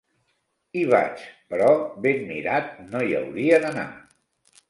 Hi 0.79 0.85
vaig, 0.93 1.25
però 1.51 1.67
ben 2.07 2.25
mirat 2.31 2.73
no 2.95 3.01
hi 3.09 3.15
hauria 3.19 3.59
d'anar. 3.67 3.87